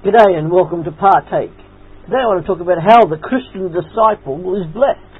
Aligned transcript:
G'day 0.00 0.32
and 0.32 0.50
welcome 0.50 0.82
to 0.84 0.92
Partake. 0.92 1.52
Today 2.08 2.24
I 2.24 2.32
want 2.32 2.40
to 2.40 2.48
talk 2.48 2.64
about 2.64 2.80
how 2.80 3.04
the 3.04 3.20
Christian 3.20 3.68
disciple 3.68 4.40
is 4.56 4.64
blessed. 4.72 5.12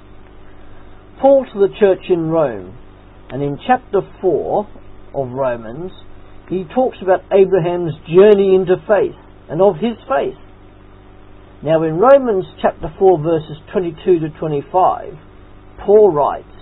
Paul 1.20 1.44
to 1.52 1.58
the 1.60 1.76
church 1.76 2.08
in 2.08 2.32
Rome, 2.32 2.72
and 3.28 3.42
in 3.42 3.60
chapter 3.66 4.00
4 4.22 5.12
of 5.12 5.28
Romans, 5.36 5.92
he 6.48 6.64
talks 6.74 6.96
about 7.02 7.28
Abraham's 7.28 7.92
journey 8.08 8.56
into 8.56 8.80
faith 8.88 9.20
and 9.52 9.60
of 9.60 9.76
his 9.76 10.00
faith. 10.08 10.40
Now 11.60 11.84
in 11.84 12.00
Romans 12.00 12.48
chapter 12.64 12.88
4 12.88 13.20
verses 13.20 13.60
22 13.76 14.32
to 14.32 14.38
25, 14.40 14.64
Paul 15.84 16.08
writes, 16.08 16.56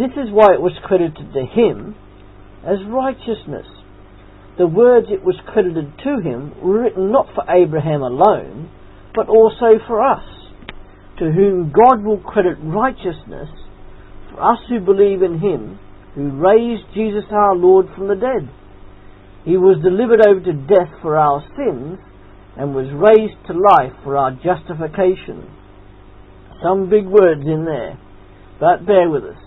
This 0.00 0.16
is 0.16 0.32
why 0.32 0.56
it 0.56 0.64
was 0.64 0.72
credited 0.82 1.28
to 1.36 1.44
him 1.44 1.92
as 2.64 2.80
righteousness 2.88 3.68
the 4.58 4.66
words 4.66 5.06
it 5.10 5.24
was 5.24 5.36
credited 5.48 5.92
to 6.04 6.20
him 6.20 6.52
were 6.60 6.82
written 6.82 7.10
not 7.10 7.26
for 7.34 7.44
Abraham 7.48 8.02
alone, 8.02 8.70
but 9.14 9.28
also 9.28 9.80
for 9.86 10.04
us, 10.04 10.24
to 11.18 11.32
whom 11.32 11.72
God 11.72 12.04
will 12.04 12.20
credit 12.20 12.58
righteousness, 12.60 13.48
for 14.30 14.42
us 14.42 14.58
who 14.68 14.80
believe 14.80 15.22
in 15.22 15.40
him, 15.40 15.78
who 16.14 16.36
raised 16.36 16.84
Jesus 16.92 17.24
our 17.30 17.56
Lord 17.56 17.86
from 17.96 18.08
the 18.08 18.14
dead. 18.14 18.48
He 19.44 19.56
was 19.56 19.82
delivered 19.82 20.20
over 20.26 20.40
to 20.40 20.52
death 20.68 20.92
for 21.00 21.16
our 21.16 21.42
sins, 21.56 21.98
and 22.56 22.74
was 22.74 22.92
raised 22.92 23.40
to 23.46 23.56
life 23.56 23.96
for 24.04 24.16
our 24.18 24.32
justification. 24.44 25.48
Some 26.62 26.90
big 26.90 27.06
words 27.06 27.40
in 27.46 27.64
there, 27.64 27.98
but 28.60 28.84
bear 28.84 29.08
with 29.08 29.24
us. 29.24 29.40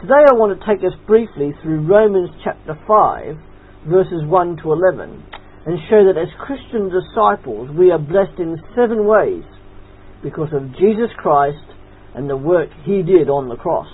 Today 0.00 0.26
I 0.26 0.34
want 0.34 0.58
to 0.58 0.66
take 0.66 0.82
us 0.82 0.98
briefly 1.06 1.52
through 1.62 1.86
Romans 1.86 2.30
chapter 2.42 2.74
5 2.74 3.49
verses 3.86 4.24
1 4.26 4.56
to 4.62 4.72
11 4.72 5.24
and 5.66 5.78
show 5.88 6.04
that 6.04 6.20
as 6.20 6.28
Christian 6.40 6.88
disciples 6.88 7.70
we 7.76 7.90
are 7.90 7.98
blessed 7.98 8.38
in 8.38 8.56
seven 8.74 9.06
ways 9.06 9.44
because 10.22 10.48
of 10.52 10.72
Jesus 10.76 11.10
Christ 11.16 11.64
and 12.14 12.28
the 12.28 12.36
work 12.36 12.68
he 12.84 13.02
did 13.02 13.28
on 13.28 13.48
the 13.48 13.56
cross. 13.56 13.88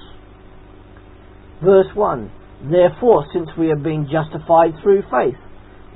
Verse 1.63 1.91
1 1.95 2.31
Therefore, 2.71 3.27
since 3.33 3.49
we 3.59 3.69
have 3.69 3.83
been 3.83 4.09
justified 4.11 4.73
through 4.83 5.03
faith, 5.13 5.39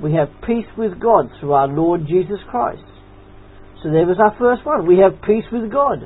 we 0.01 0.13
have 0.13 0.29
peace 0.45 0.69
with 0.77 0.99
God 0.99 1.29
through 1.39 1.53
our 1.53 1.67
Lord 1.67 2.05
Jesus 2.07 2.39
Christ. 2.49 2.85
So 3.81 3.89
there 3.89 4.05
was 4.05 4.21
our 4.21 4.37
first 4.37 4.65
one. 4.65 4.85
We 4.85 5.01
have 5.01 5.25
peace 5.25 5.45
with 5.51 5.71
God. 5.71 6.05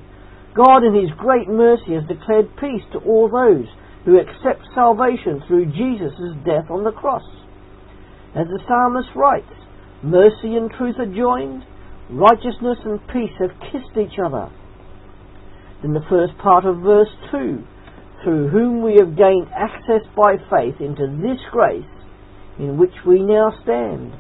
God 0.56 0.88
in 0.88 0.96
His 0.96 1.12
great 1.20 1.48
mercy 1.48 1.92
has 2.00 2.08
declared 2.08 2.56
peace 2.56 2.84
to 2.94 3.04
all 3.04 3.28
those 3.28 3.68
who 4.06 4.16
accept 4.16 4.64
salvation 4.74 5.44
through 5.48 5.76
Jesus' 5.76 6.40
death 6.48 6.72
on 6.72 6.84
the 6.88 6.96
cross. 6.96 7.26
As 8.36 8.48
the 8.48 8.60
psalmist 8.68 9.10
writes, 9.16 9.56
mercy 10.04 10.56
and 10.56 10.70
truth 10.72 10.96
are 11.00 11.06
joined, 11.06 11.64
righteousness 12.10 12.78
and 12.84 13.00
peace 13.08 13.32
have 13.40 13.58
kissed 13.72 13.96
each 13.96 14.20
other. 14.20 14.52
In 15.84 15.94
the 15.94 16.06
first 16.10 16.38
part 16.44 16.66
of 16.66 16.84
verse 16.84 17.12
2, 17.32 17.64
through 18.24 18.50
whom 18.50 18.82
we 18.82 18.98
have 19.00 19.16
gained 19.16 19.48
access 19.56 20.02
by 20.18 20.36
faith 20.50 20.82
into 20.82 21.08
this 21.22 21.40
grace 21.52 21.86
in 22.60 22.78
which 22.78 22.94
we 23.08 23.22
now 23.22 23.54
stand. 23.64 24.12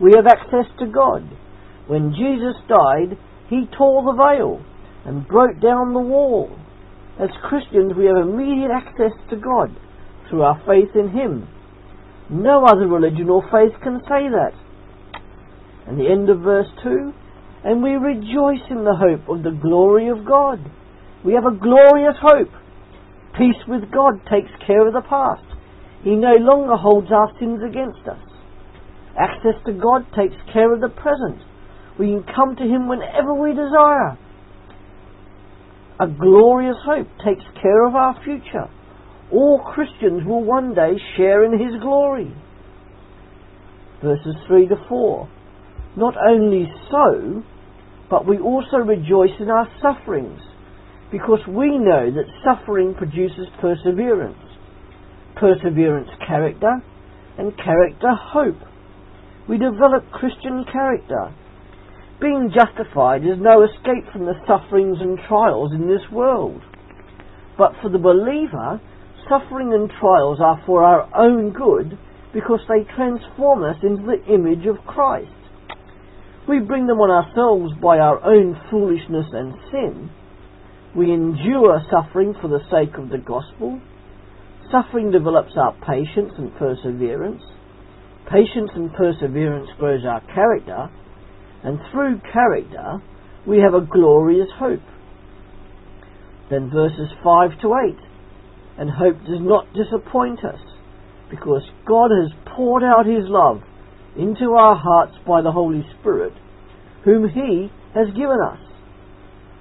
We 0.00 0.12
have 0.16 0.26
access 0.26 0.66
to 0.80 0.86
God. 0.86 1.22
When 1.86 2.14
Jesus 2.14 2.56
died, 2.66 3.18
he 3.48 3.68
tore 3.76 4.02
the 4.02 4.16
veil 4.18 4.64
and 5.04 5.28
broke 5.28 5.60
down 5.60 5.92
the 5.92 6.00
wall. 6.00 6.50
As 7.20 7.28
Christians, 7.48 7.92
we 7.96 8.06
have 8.06 8.16
immediate 8.16 8.70
access 8.72 9.12
to 9.30 9.36
God 9.36 9.76
through 10.28 10.42
our 10.42 10.60
faith 10.66 10.96
in 10.96 11.10
him. 11.10 11.46
No 12.32 12.64
other 12.64 12.88
religion 12.88 13.28
or 13.28 13.42
faith 13.52 13.76
can 13.82 14.00
say 14.08 14.24
that. 14.32 14.56
And 15.86 16.00
the 16.00 16.08
end 16.08 16.30
of 16.30 16.40
verse 16.40 16.68
2 16.82 17.12
And 17.62 17.82
we 17.82 17.90
rejoice 17.90 18.64
in 18.70 18.84
the 18.88 18.96
hope 18.96 19.28
of 19.28 19.44
the 19.44 19.52
glory 19.52 20.08
of 20.08 20.24
God. 20.24 20.58
We 21.26 21.34
have 21.34 21.44
a 21.44 21.54
glorious 21.54 22.16
hope. 22.22 22.48
Peace 23.36 23.60
with 23.68 23.92
God 23.92 24.24
takes 24.32 24.50
care 24.66 24.86
of 24.86 24.94
the 24.94 25.04
past. 25.04 25.44
He 26.04 26.16
no 26.16 26.40
longer 26.40 26.74
holds 26.74 27.12
our 27.12 27.28
sins 27.38 27.60
against 27.60 28.08
us. 28.08 28.24
Access 29.12 29.60
to 29.66 29.72
God 29.76 30.08
takes 30.16 30.36
care 30.54 30.72
of 30.72 30.80
the 30.80 30.88
present. 30.88 31.44
We 32.00 32.16
can 32.16 32.24
come 32.34 32.56
to 32.56 32.64
Him 32.64 32.88
whenever 32.88 33.34
we 33.34 33.52
desire. 33.52 34.16
A 36.00 36.08
glorious 36.08 36.80
hope 36.82 37.08
takes 37.22 37.44
care 37.60 37.86
of 37.86 37.94
our 37.94 38.16
future 38.24 38.72
all 39.32 39.62
Christians 39.74 40.22
will 40.26 40.44
one 40.44 40.74
day 40.74 40.92
share 41.16 41.44
in 41.44 41.52
his 41.52 41.80
glory. 41.80 42.32
Verses 44.02 44.36
3 44.46 44.68
to 44.68 44.76
4. 44.88 45.28
Not 45.96 46.14
only 46.16 46.70
so, 46.90 47.42
but 48.10 48.26
we 48.26 48.38
also 48.38 48.76
rejoice 48.78 49.34
in 49.40 49.48
our 49.48 49.68
sufferings, 49.80 50.40
because 51.10 51.40
we 51.48 51.78
know 51.78 52.10
that 52.10 52.28
suffering 52.44 52.94
produces 52.94 53.46
perseverance, 53.60 54.36
perseverance, 55.36 56.08
character, 56.26 56.82
and 57.38 57.56
character, 57.56 58.08
hope. 58.14 58.60
We 59.48 59.58
develop 59.58 60.10
Christian 60.12 60.64
character. 60.70 61.34
Being 62.20 62.52
justified 62.54 63.22
is 63.22 63.38
no 63.38 63.64
escape 63.64 64.12
from 64.12 64.26
the 64.26 64.38
sufferings 64.46 64.98
and 65.00 65.18
trials 65.26 65.72
in 65.72 65.88
this 65.88 66.04
world. 66.12 66.60
But 67.58 67.72
for 67.82 67.90
the 67.90 67.98
believer, 67.98 68.80
suffering 69.32 69.72
and 69.72 69.90
trials 69.98 70.38
are 70.40 70.62
for 70.66 70.84
our 70.84 71.08
own 71.16 71.52
good 71.52 71.98
because 72.34 72.60
they 72.68 72.84
transform 72.94 73.64
us 73.64 73.76
into 73.82 74.04
the 74.04 74.20
image 74.32 74.66
of 74.66 74.84
Christ. 74.84 75.32
We 76.48 76.58
bring 76.60 76.86
them 76.86 76.98
on 76.98 77.08
ourselves 77.08 77.72
by 77.80 77.98
our 77.98 78.20
own 78.24 78.60
foolishness 78.70 79.26
and 79.32 79.54
sin. 79.70 80.10
We 80.94 81.12
endure 81.12 81.80
suffering 81.88 82.34
for 82.42 82.48
the 82.48 82.60
sake 82.68 82.98
of 82.98 83.08
the 83.08 83.18
gospel. 83.18 83.80
Suffering 84.70 85.10
develops 85.10 85.52
our 85.56 85.72
patience 85.80 86.32
and 86.36 86.52
perseverance. 86.56 87.42
Patience 88.28 88.70
and 88.74 88.92
perseverance 88.92 89.68
grows 89.78 90.04
our 90.04 90.20
character. 90.34 90.90
And 91.64 91.78
through 91.90 92.20
character, 92.32 93.00
we 93.46 93.58
have 93.58 93.74
a 93.74 93.86
glorious 93.86 94.48
hope. 94.58 94.84
Then 96.50 96.70
verses 96.70 97.08
5 97.24 97.60
to 97.62 97.74
8 97.96 98.11
and 98.82 98.90
hope 98.90 99.14
does 99.22 99.38
not 99.38 99.70
disappoint 99.78 100.42
us 100.42 100.58
because 101.30 101.62
God 101.86 102.10
has 102.10 102.34
poured 102.50 102.82
out 102.82 103.06
His 103.06 103.30
love 103.30 103.62
into 104.18 104.58
our 104.58 104.74
hearts 104.74 105.14
by 105.24 105.40
the 105.40 105.52
Holy 105.52 105.86
Spirit, 106.00 106.32
whom 107.04 107.30
He 107.30 107.70
has 107.94 108.08
given 108.18 108.42
us. 108.42 108.58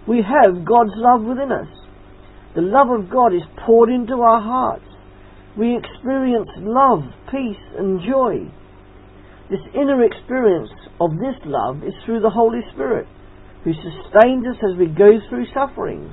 We 0.09 0.25
have 0.25 0.65
God's 0.65 0.97
love 0.97 1.21
within 1.21 1.51
us. 1.53 1.69
The 2.55 2.65
love 2.65 2.89
of 2.89 3.11
God 3.11 3.35
is 3.35 3.45
poured 3.63 3.89
into 3.93 4.25
our 4.25 4.41
hearts. 4.41 4.89
We 5.55 5.77
experience 5.77 6.49
love, 6.57 7.05
peace, 7.29 7.61
and 7.77 8.01
joy. 8.01 8.49
This 9.51 9.61
inner 9.77 10.01
experience 10.03 10.73
of 10.99 11.11
this 11.21 11.37
love 11.45 11.83
is 11.85 11.93
through 12.05 12.21
the 12.21 12.33
Holy 12.33 12.61
Spirit, 12.73 13.05
who 13.63 13.73
sustains 13.73 14.49
us 14.49 14.57
as 14.65 14.79
we 14.79 14.87
go 14.87 15.21
through 15.29 15.45
sufferings 15.53 16.09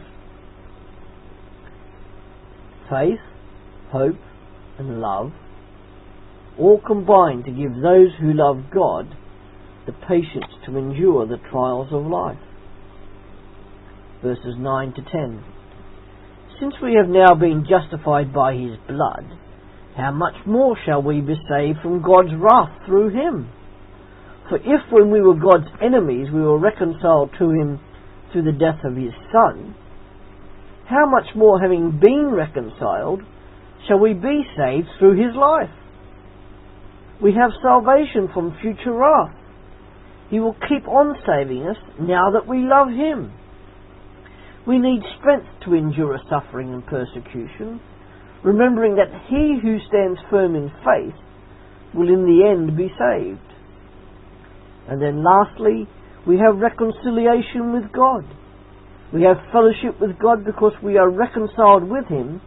faith, 2.88 3.20
hope, 3.90 4.18
and 4.78 5.00
love 5.00 5.32
all 6.58 6.80
combine 6.84 7.44
to 7.44 7.50
give 7.50 7.80
those 7.80 8.10
who 8.20 8.32
love 8.32 8.64
God 8.74 9.06
the 9.86 9.92
patience 9.92 10.52
to 10.66 10.76
endure 10.76 11.26
the 11.26 11.38
trials 11.50 11.88
of 11.92 12.04
life. 12.04 12.38
Verses 14.22 14.56
9 14.58 14.92
to 14.94 15.02
10. 15.02 15.44
Since 16.60 16.74
we 16.82 16.98
have 17.00 17.08
now 17.08 17.34
been 17.34 17.64
justified 17.68 18.34
by 18.34 18.54
his 18.54 18.76
blood, 18.88 19.24
how 19.96 20.10
much 20.10 20.34
more 20.44 20.76
shall 20.84 21.02
we 21.02 21.20
be 21.20 21.36
saved 21.48 21.78
from 21.80 22.02
God's 22.02 22.34
wrath 22.36 22.84
through 22.84 23.10
him? 23.10 23.48
For 24.48 24.58
if 24.58 24.90
when 24.90 25.10
we 25.10 25.20
were 25.20 25.38
God's 25.38 25.70
enemies 25.80 26.28
we 26.32 26.40
were 26.40 26.58
reconciled 26.58 27.30
to 27.38 27.50
him 27.50 27.80
through 28.32 28.44
the 28.44 28.58
death 28.58 28.82
of 28.84 28.96
his 28.96 29.12
Son, 29.32 29.74
how 30.88 31.04
much 31.04 31.36
more, 31.36 31.60
having 31.60 32.00
been 32.02 32.30
reconciled, 32.32 33.20
shall 33.86 33.98
we 33.98 34.14
be 34.14 34.42
saved 34.56 34.88
through 34.98 35.16
his 35.22 35.36
life? 35.36 35.74
We 37.22 37.32
have 37.34 37.50
salvation 37.62 38.28
from 38.32 38.56
future 38.62 38.92
wrath. 38.92 39.34
He 40.30 40.40
will 40.40 40.56
keep 40.68 40.88
on 40.88 41.14
saving 41.26 41.66
us 41.66 41.76
now 42.00 42.30
that 42.32 42.48
we 42.48 42.58
love 42.58 42.88
him. 42.88 43.32
We 44.66 44.78
need 44.78 45.02
strength 45.18 45.48
to 45.64 45.74
endure 45.74 46.18
suffering 46.30 46.72
and 46.72 46.86
persecution, 46.86 47.80
remembering 48.42 48.96
that 48.96 49.12
he 49.28 49.58
who 49.60 49.78
stands 49.88 50.20
firm 50.30 50.54
in 50.54 50.70
faith 50.84 51.16
will 51.94 52.08
in 52.08 52.24
the 52.24 52.48
end 52.48 52.76
be 52.76 52.88
saved. 52.88 53.40
And 54.88 55.02
then 55.02 55.24
lastly, 55.24 55.86
we 56.26 56.38
have 56.38 56.56
reconciliation 56.56 57.72
with 57.72 57.92
God. 57.92 58.24
We 59.12 59.22
have 59.22 59.36
fellowship 59.52 60.00
with 60.00 60.18
God 60.18 60.44
because 60.44 60.72
we 60.82 60.98
are 60.98 61.10
reconciled 61.10 61.88
with 61.88 62.06
Him 62.08 62.40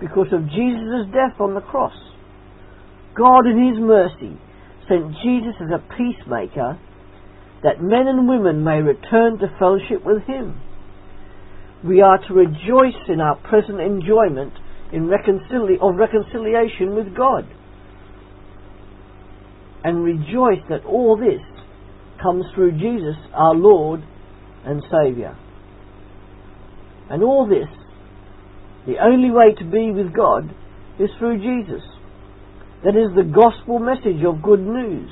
because 0.00 0.28
of 0.32 0.46
Jesus' 0.50 1.10
death 1.10 1.40
on 1.40 1.54
the 1.54 1.60
cross. 1.60 1.94
God, 3.16 3.46
in 3.46 3.58
His 3.58 3.78
mercy, 3.82 4.38
sent 4.88 5.14
Jesus 5.22 5.54
as 5.60 5.70
a 5.74 5.82
peacemaker 5.96 6.78
that 7.62 7.80
men 7.80 8.06
and 8.06 8.28
women 8.28 8.62
may 8.62 8.82
return 8.82 9.38
to 9.38 9.56
fellowship 9.58 10.04
with 10.04 10.22
Him. 10.24 10.60
We 11.84 12.00
are 12.00 12.18
to 12.28 12.34
rejoice 12.34 13.00
in 13.08 13.20
our 13.20 13.36
present 13.36 13.80
enjoyment 13.80 14.52
in 14.92 15.08
reconcili- 15.08 15.80
of 15.80 15.96
reconciliation 15.96 16.94
with 16.94 17.16
God 17.16 17.44
and 19.82 20.02
rejoice 20.02 20.62
that 20.68 20.84
all 20.86 21.16
this 21.16 21.42
comes 22.22 22.44
through 22.54 22.72
Jesus, 22.72 23.16
our 23.34 23.54
Lord 23.54 24.02
and 24.64 24.82
Saviour. 24.90 25.36
And 27.10 27.22
all 27.22 27.46
this, 27.46 27.68
the 28.86 29.02
only 29.02 29.30
way 29.30 29.54
to 29.58 29.64
be 29.64 29.90
with 29.90 30.14
God 30.14 30.50
is 30.98 31.10
through 31.18 31.38
Jesus. 31.38 31.82
That 32.84 32.96
is 32.96 33.16
the 33.16 33.24
gospel 33.24 33.78
message 33.78 34.20
of 34.26 34.42
good 34.42 34.60
news. 34.60 35.10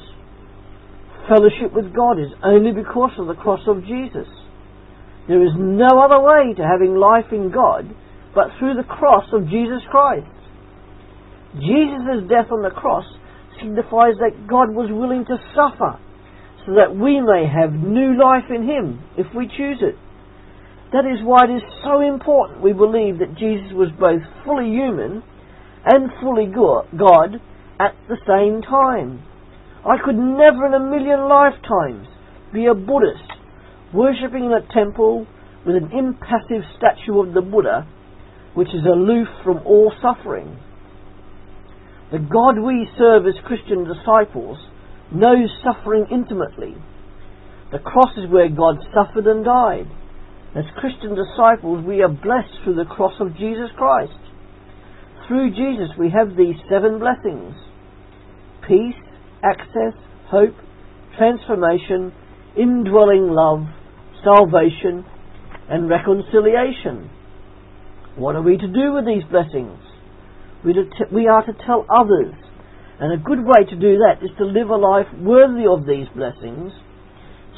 Fellowship 1.28 1.72
with 1.72 1.94
God 1.94 2.20
is 2.20 2.32
only 2.44 2.72
because 2.72 3.12
of 3.18 3.28
the 3.28 3.38
cross 3.38 3.62
of 3.66 3.84
Jesus. 3.84 4.28
There 5.28 5.42
is 5.42 5.54
no 5.56 6.02
other 6.02 6.20
way 6.20 6.52
to 6.56 6.66
having 6.66 6.96
life 6.96 7.32
in 7.32 7.50
God 7.50 7.88
but 8.34 8.48
through 8.58 8.74
the 8.74 8.88
cross 8.88 9.24
of 9.32 9.48
Jesus 9.48 9.80
Christ. 9.90 10.26
Jesus' 11.54 12.28
death 12.28 12.50
on 12.50 12.62
the 12.62 12.74
cross 12.74 13.04
signifies 13.60 14.16
that 14.18 14.48
God 14.48 14.72
was 14.74 14.90
willing 14.90 15.24
to 15.26 15.36
suffer 15.54 16.00
so 16.66 16.74
that 16.74 16.96
we 16.96 17.20
may 17.20 17.46
have 17.46 17.72
new 17.72 18.18
life 18.18 18.48
in 18.50 18.64
Him 18.66 19.00
if 19.16 19.26
we 19.36 19.46
choose 19.46 19.78
it. 19.80 19.96
That 20.92 21.08
is 21.08 21.24
why 21.24 21.48
it 21.48 21.56
is 21.56 21.62
so 21.82 22.00
important 22.00 22.60
we 22.60 22.72
believe 22.72 23.18
that 23.18 23.38
Jesus 23.40 23.72
was 23.72 23.88
both 23.98 24.20
fully 24.44 24.68
human 24.68 25.22
and 25.84 26.12
fully 26.20 26.46
God 26.46 27.40
at 27.80 27.96
the 28.08 28.20
same 28.28 28.60
time. 28.60 29.24
I 29.82 29.96
could 30.04 30.16
never 30.16 30.68
in 30.68 30.74
a 30.74 30.84
million 30.84 31.26
lifetimes 31.26 32.06
be 32.52 32.66
a 32.66 32.74
Buddhist 32.74 33.26
worshipping 33.92 34.44
in 34.44 34.52
a 34.52 34.68
temple 34.72 35.26
with 35.66 35.76
an 35.76 35.90
impassive 35.96 36.62
statue 36.76 37.20
of 37.20 37.34
the 37.34 37.40
Buddha 37.40 37.88
which 38.54 38.68
is 38.68 38.84
aloof 38.84 39.28
from 39.42 39.64
all 39.64 39.92
suffering. 40.02 40.60
The 42.12 42.20
God 42.20 42.60
we 42.60 42.86
serve 42.98 43.26
as 43.26 43.34
Christian 43.46 43.88
disciples 43.88 44.58
knows 45.10 45.48
suffering 45.64 46.06
intimately. 46.12 46.76
The 47.72 47.78
cross 47.78 48.12
is 48.18 48.30
where 48.30 48.50
God 48.50 48.76
suffered 48.92 49.26
and 49.26 49.44
died. 49.44 49.88
As 50.54 50.64
Christian 50.76 51.16
disciples, 51.16 51.84
we 51.86 52.02
are 52.02 52.08
blessed 52.08 52.52
through 52.62 52.74
the 52.74 52.84
cross 52.84 53.14
of 53.20 53.36
Jesus 53.36 53.70
Christ. 53.76 54.12
Through 55.26 55.50
Jesus, 55.50 55.88
we 55.98 56.10
have 56.10 56.36
these 56.36 56.56
seven 56.68 56.98
blessings 56.98 57.54
peace, 58.68 59.00
access, 59.42 59.94
hope, 60.28 60.54
transformation, 61.16 62.12
indwelling 62.56 63.28
love, 63.30 63.66
salvation, 64.22 65.04
and 65.68 65.88
reconciliation. 65.88 67.10
What 68.16 68.36
are 68.36 68.42
we 68.42 68.58
to 68.58 68.68
do 68.68 68.92
with 68.92 69.06
these 69.06 69.24
blessings? 69.30 69.78
We 70.64 71.26
are 71.26 71.44
to 71.44 71.52
tell 71.66 71.86
others. 71.88 72.34
And 73.00 73.12
a 73.12 73.24
good 73.24 73.40
way 73.40 73.64
to 73.68 73.74
do 73.74 73.98
that 73.98 74.22
is 74.22 74.30
to 74.38 74.44
live 74.44 74.68
a 74.68 74.76
life 74.76 75.06
worthy 75.18 75.66
of 75.66 75.86
these 75.86 76.06
blessings 76.14 76.72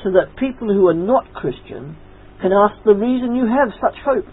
so 0.02 0.12
that 0.12 0.38
people 0.38 0.72
who 0.72 0.88
are 0.88 0.94
not 0.94 1.34
Christian 1.34 1.96
can 2.40 2.52
ask 2.52 2.74
the 2.84 2.94
reason 2.94 3.34
you 3.34 3.46
have 3.46 3.72
such 3.80 3.98
hope. 4.04 4.26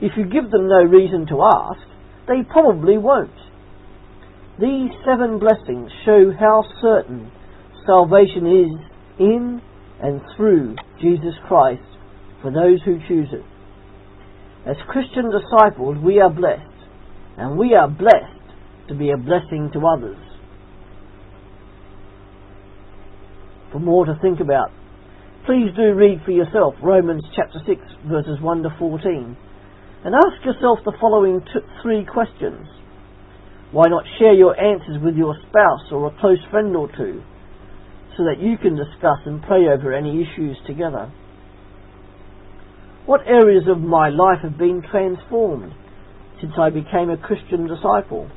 If 0.00 0.12
you 0.16 0.24
give 0.24 0.50
them 0.50 0.68
no 0.68 0.82
reason 0.82 1.26
to 1.28 1.42
ask, 1.42 1.80
they 2.28 2.42
probably 2.50 2.98
won't. 2.98 3.30
These 4.60 4.90
seven 5.04 5.38
blessings 5.38 5.90
show 6.04 6.32
how 6.38 6.64
certain 6.80 7.30
salvation 7.86 8.46
is 8.46 8.72
in 9.18 9.60
and 10.02 10.20
through 10.36 10.76
Jesus 11.00 11.34
Christ 11.46 11.82
for 12.42 12.50
those 12.50 12.80
who 12.84 12.98
choose 13.08 13.28
it. 13.32 13.44
As 14.68 14.76
Christian 14.88 15.30
disciples, 15.30 15.96
we 16.02 16.20
are 16.20 16.30
blessed, 16.30 16.60
and 17.38 17.56
we 17.56 17.74
are 17.74 17.88
blessed 17.88 18.88
to 18.88 18.94
be 18.94 19.10
a 19.10 19.16
blessing 19.16 19.70
to 19.72 19.86
others. 19.86 20.18
For 23.72 23.78
more 23.78 24.06
to 24.06 24.18
think 24.20 24.40
about, 24.40 24.70
please 25.46 25.70
do 25.76 25.94
read 25.94 26.18
for 26.24 26.32
yourself 26.32 26.74
Romans 26.82 27.22
chapter 27.36 27.62
6, 27.64 27.80
verses 28.10 28.40
1 28.42 28.62
to 28.64 28.70
14, 28.80 29.36
and 30.04 30.14
ask 30.14 30.44
yourself 30.44 30.80
the 30.84 30.92
following 31.00 31.40
three 31.82 32.04
questions. 32.04 32.66
Why 33.70 33.86
not 33.86 34.02
share 34.18 34.34
your 34.34 34.58
answers 34.58 34.98
with 35.00 35.14
your 35.14 35.36
spouse 35.48 35.86
or 35.92 36.08
a 36.08 36.20
close 36.20 36.42
friend 36.50 36.74
or 36.74 36.88
two 36.88 37.22
so 38.16 38.24
that 38.24 38.40
you 38.42 38.58
can 38.58 38.74
discuss 38.74 39.22
and 39.24 39.40
pray 39.40 39.68
over 39.70 39.94
any 39.94 40.20
issues 40.20 40.56
together? 40.66 41.12
What 43.06 43.20
areas 43.24 43.64
of 43.68 43.78
my 43.78 44.08
life 44.08 44.42
have 44.42 44.58
been 44.58 44.82
transformed 44.90 45.72
since 46.40 46.54
I 46.58 46.70
became 46.70 47.08
a 47.08 47.16
Christian 47.16 47.68
disciple? 47.68 48.28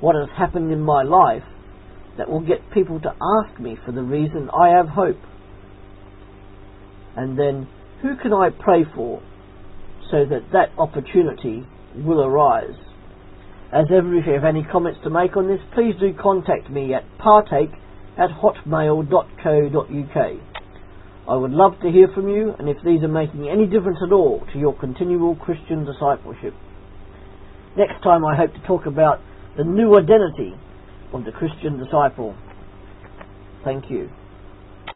What 0.00 0.16
has 0.16 0.28
happened 0.36 0.70
in 0.70 0.82
my 0.82 1.02
life 1.02 1.44
that 2.18 2.28
will 2.30 2.40
get 2.40 2.70
people 2.72 3.00
to 3.00 3.10
ask 3.10 3.60
me 3.60 3.76
for 3.84 3.92
the 3.92 4.02
reason 4.02 4.48
I 4.50 4.70
have 4.70 4.88
hope? 4.88 5.20
And 7.16 7.38
then, 7.38 7.68
who 8.02 8.16
can 8.16 8.32
I 8.32 8.50
pray 8.50 8.84
for 8.94 9.22
so 10.10 10.24
that 10.26 10.52
that 10.52 10.70
opportunity 10.78 11.66
will 11.96 12.24
arise? 12.24 12.76
As 13.72 13.86
ever, 13.90 14.14
if 14.16 14.26
you 14.26 14.32
have 14.34 14.44
any 14.44 14.64
comments 14.70 15.00
to 15.04 15.10
make 15.10 15.36
on 15.36 15.48
this, 15.48 15.60
please 15.74 15.94
do 15.98 16.14
contact 16.14 16.70
me 16.70 16.94
at 16.94 17.04
partake 17.18 17.72
at 18.16 18.30
hotmail.co.uk. 18.30 20.16
I 21.28 21.34
would 21.34 21.50
love 21.50 21.72
to 21.82 21.90
hear 21.90 22.06
from 22.14 22.28
you 22.28 22.54
and 22.58 22.68
if 22.68 22.76
these 22.84 23.02
are 23.02 23.08
making 23.08 23.48
any 23.48 23.66
difference 23.66 23.98
at 24.06 24.12
all 24.12 24.46
to 24.52 24.58
your 24.58 24.74
continual 24.78 25.34
Christian 25.34 25.84
discipleship. 25.84 26.54
Next 27.76 28.00
time 28.02 28.24
I 28.24 28.36
hope 28.36 28.54
to 28.54 28.60
talk 28.66 28.86
about 28.86 29.20
the 29.56 29.64
new 29.64 29.98
identity 29.98 30.54
the 31.24 31.32
Christian 31.32 31.78
disciple. 31.78 32.34
Thank 33.64 33.84
you. 33.90 34.10